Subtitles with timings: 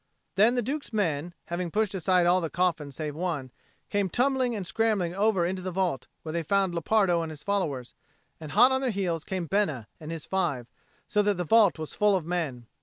[0.33, 3.51] Then the Duke's men, having pushed aside all the coffins save one,
[3.91, 7.93] came tumbling and scrambling over into the vault, where they found Lepardo and his followers;
[8.39, 10.65] and hot on their heels came Bena and his five,
[11.07, 12.65] so that the vault was full of men.